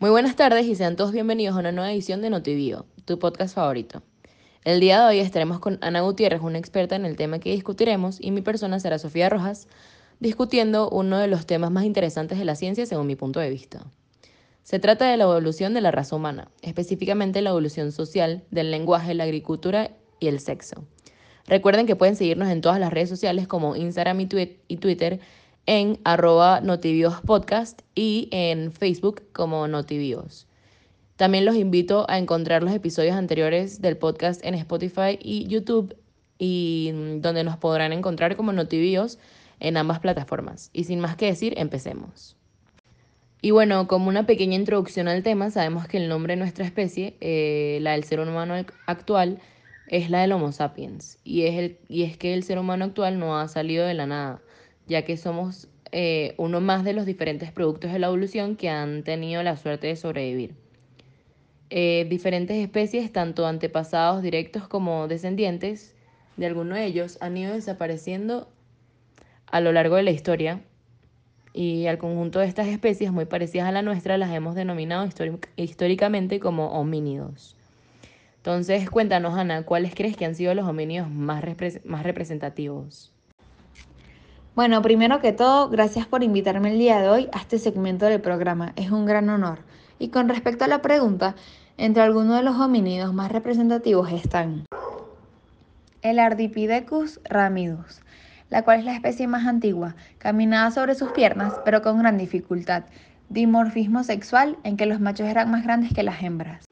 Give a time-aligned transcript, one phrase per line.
[0.00, 3.54] Muy buenas tardes y sean todos bienvenidos a una nueva edición de Notivio, tu podcast
[3.54, 4.02] favorito.
[4.64, 8.20] El día de hoy estaremos con Ana Gutiérrez, una experta en el tema que discutiremos,
[8.20, 9.68] y mi persona será Sofía Rojas,
[10.18, 13.86] discutiendo uno de los temas más interesantes de la ciencia según mi punto de vista.
[14.64, 19.14] Se trata de la evolución de la raza humana, específicamente la evolución social del lenguaje,
[19.14, 20.84] la agricultura y el sexo.
[21.46, 24.26] Recuerden que pueden seguirnos en todas las redes sociales como Instagram y,
[24.76, 25.20] Twitter
[25.66, 30.46] en arroba notibiospodcast y en Facebook como notibios.
[31.16, 35.96] También los invito a encontrar los episodios anteriores del podcast en Spotify y YouTube
[36.38, 39.18] y mm, donde nos podrán encontrar como notibios
[39.60, 40.70] en ambas plataformas.
[40.72, 42.36] Y sin más que decir, empecemos.
[43.40, 47.16] Y bueno, como una pequeña introducción al tema, sabemos que el nombre de nuestra especie,
[47.20, 48.54] eh, la del ser humano
[48.86, 49.38] actual,
[49.86, 51.18] es la del Homo sapiens.
[51.24, 54.06] Y es, el, y es que el ser humano actual no ha salido de la
[54.06, 54.40] nada
[54.86, 59.04] ya que somos eh, uno más de los diferentes productos de la evolución que han
[59.04, 60.54] tenido la suerte de sobrevivir.
[61.70, 65.94] Eh, diferentes especies, tanto antepasados directos como descendientes
[66.36, 68.48] de alguno de ellos, han ido desapareciendo
[69.46, 70.62] a lo largo de la historia
[71.52, 75.08] y al conjunto de estas especies muy parecidas a la nuestra las hemos denominado
[75.56, 77.56] históricamente como homínidos.
[78.38, 81.44] Entonces, cuéntanos, Ana, ¿cuáles crees que han sido los homínidos más,
[81.84, 83.13] más representativos?
[84.54, 88.20] Bueno, primero que todo, gracias por invitarme el día de hoy a este segmento del
[88.20, 88.72] programa.
[88.76, 89.58] Es un gran honor.
[89.98, 91.34] Y con respecto a la pregunta,
[91.76, 94.64] entre algunos de los homínidos más representativos están
[96.02, 98.00] el Ardipithecus ramidus,
[98.48, 102.84] la cual es la especie más antigua, caminaba sobre sus piernas, pero con gran dificultad,
[103.30, 106.64] dimorfismo sexual en que los machos eran más grandes que las hembras.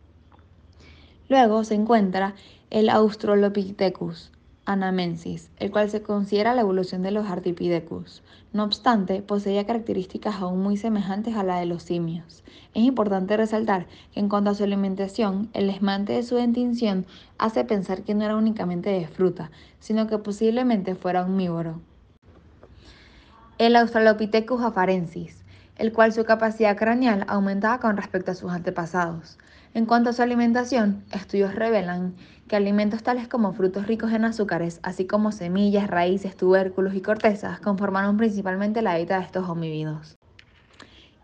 [1.29, 2.35] Luego se encuentra
[2.71, 4.31] el Australopithecus,
[4.65, 8.23] anamensis, el cual se considera la evolución de los Artipithecus.
[8.53, 12.45] No obstante, poseía características aún muy semejantes a la de los simios.
[12.75, 17.07] Es importante resaltar que en cuanto a su alimentación, el esmante de su dentición
[17.39, 21.81] hace pensar que no era únicamente de fruta, sino que posiblemente fuera omnívoro.
[23.59, 25.42] El Australopithecus afarensis,
[25.83, 29.37] el cual su capacidad craneal aumentaba con respecto a sus antepasados.
[29.75, 32.15] En cuanto a su alimentación, estudios revelan
[32.47, 37.59] que alimentos tales como frutos ricos en azúcares, así como semillas, raíces, tubérculos y cortezas,
[37.59, 40.17] conformaron principalmente la dieta de estos homínidos.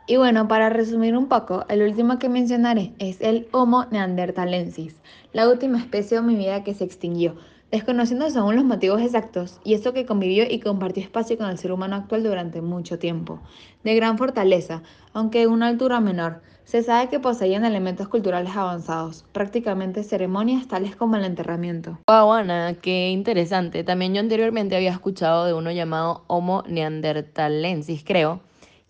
[0.08, 4.96] Y bueno, para resumir un poco, el último que mencionaré es el Homo neanderthalensis,
[5.32, 7.36] la última especie homívida que se extinguió,
[7.70, 11.72] desconociendo aún los motivos exactos, y eso que convivió y compartió espacio con el ser
[11.72, 13.40] humano actual durante mucho tiempo.
[13.84, 19.24] De gran fortaleza, aunque de una altura menor, se sabe que poseían elementos culturales avanzados,
[19.32, 21.98] prácticamente ceremonias tales como el enterramiento.
[22.06, 23.84] Wow, Ana, qué interesante.
[23.84, 28.40] También yo anteriormente había escuchado de uno llamado Homo neanderthalensis, creo,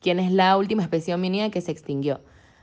[0.01, 2.21] quien es la última especie homínida que se extinguió,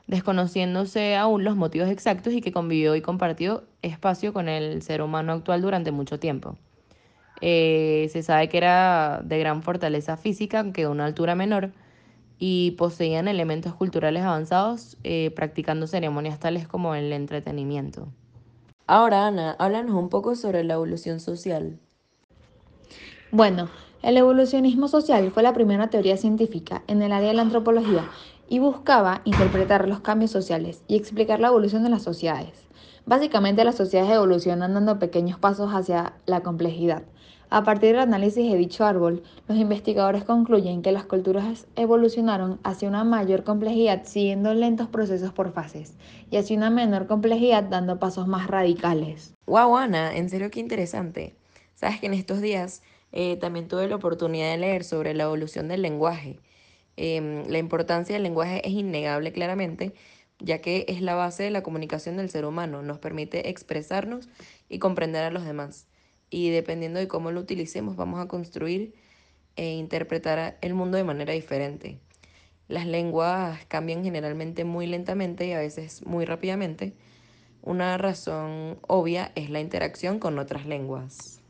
[0.07, 5.33] desconociéndose aún los motivos exactos y que convivió y compartió espacio con el ser humano
[5.33, 6.57] actual durante mucho tiempo.
[7.41, 11.71] Eh, se sabe que era de gran fortaleza física, aunque de una altura menor,
[12.37, 18.07] y poseían elementos culturales avanzados, eh, practicando ceremonias tales como el entretenimiento.
[18.87, 21.79] Ahora, Ana, háblanos un poco sobre la evolución social.
[23.31, 23.69] Bueno,
[24.03, 28.03] el evolucionismo social fue la primera teoría científica en el área de la antropología
[28.47, 32.53] y buscaba interpretar los cambios sociales y explicar la evolución de las sociedades.
[33.05, 37.03] Básicamente las sociedades evolucionan dando pequeños pasos hacia la complejidad,
[37.49, 42.89] a partir del análisis de dicho árbol, los investigadores concluyen que las culturas evolucionaron hacia
[42.89, 45.95] una mayor complejidad siguiendo lentos procesos por fases
[46.31, 49.35] y hacia una menor complejidad dando pasos más radicales.
[49.45, 51.35] Wow, Ana, en serio qué interesante.
[51.75, 52.81] Sabes que en estos días
[53.11, 56.39] eh, también tuve la oportunidad de leer sobre la evolución del lenguaje.
[56.97, 59.93] Em, la importancia del lenguaje es innegable claramente,
[60.39, 64.29] ya que es la base de la comunicación del ser humano, nos permite expresarnos
[64.69, 65.87] y comprender a los demás
[66.29, 68.93] y dependiendo de cómo lo utilicemos vamos a construir
[69.55, 71.99] e interpretar el mundo de manera diferente.
[72.67, 76.93] Las lenguas cambian generalmente muy lentamente y a veces muy rápidamente.
[77.61, 81.41] Una razón obvia es la interacción con otras lenguas.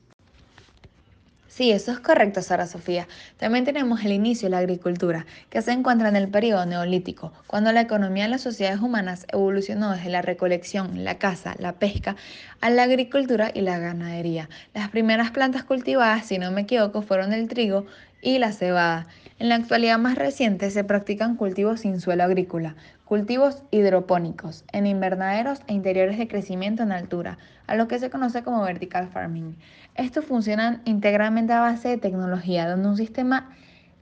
[1.56, 3.08] Sí, eso es correcto, Sara Sofía.
[3.38, 7.72] También tenemos el inicio de la agricultura, que se encuentra en el periodo neolítico, cuando
[7.72, 12.18] la economía de las sociedades humanas evolucionó desde la recolección, la caza, la pesca,
[12.60, 14.50] a la agricultura y la ganadería.
[14.74, 17.86] Las primeras plantas cultivadas, si no me equivoco, fueron el trigo
[18.22, 19.08] y la cebada.
[19.38, 25.60] En la actualidad más reciente se practican cultivos sin suelo agrícola, cultivos hidropónicos, en invernaderos
[25.68, 27.38] e interiores de crecimiento en altura,
[27.68, 29.58] a lo que se conoce como vertical farming.
[29.96, 33.50] Estos funcionan integralmente a base de tecnología, donde un sistema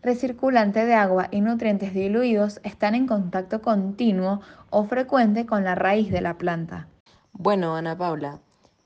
[0.04, 6.12] recirculante de agua y nutrientes diluidos están en contacto continuo o frecuente con la raíz
[6.12, 6.88] de la planta.
[7.32, 8.40] Bueno, Ana Paula,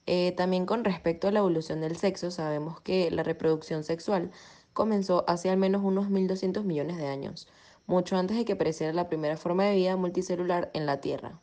[0.05, 4.31] eh, también con respecto a la evolución del sexo, sabemos que la reproducción sexual
[4.77, 7.47] comenzó hace al menos unos 1.200 millones de años,
[7.87, 11.39] mucho antes de que apareciera la primera forma de vida multicelular en la Tierra.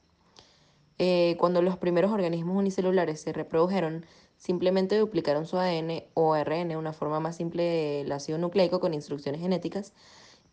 [0.98, 6.92] Eh, cuando los primeros organismos unicelulares se reprodujeron, simplemente duplicaron su ADN o ARN, una
[6.92, 9.94] forma más simple del ácido nucleico con instrucciones genéticas,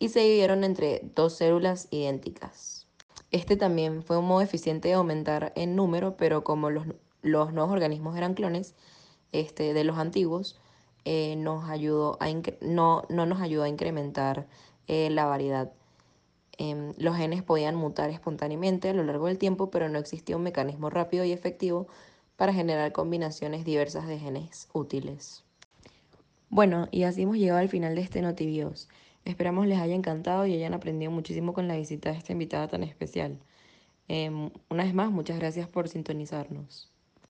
[0.00, 2.88] y se dividieron entre dos células idénticas.
[3.30, 6.84] Este también fue un modo eficiente de aumentar en número, pero como los,
[7.22, 8.74] los nuevos organismos eran clones
[9.30, 10.58] este, de los antiguos,
[11.04, 12.28] eh, nos ayudó a
[12.60, 14.46] no, no, nos ayudó a incrementar
[14.86, 15.72] eh, la variedad.
[16.58, 20.42] Em, los genes podían mutar espontáneamente a lo largo del tiempo, pero no existía un
[20.42, 21.88] mecanismo rápido y efectivo
[22.36, 25.44] para generar combinaciones diversas de genes útiles.
[26.50, 28.88] Bueno, y así hemos llegado al final de este Notibios.
[29.24, 32.82] Esperamos les haya encantado y hayan aprendido muchísimo con la visita de esta invitada tan
[32.82, 33.38] especial.
[34.08, 36.91] Em, una vez más, muchas gracias por sintonizarnos.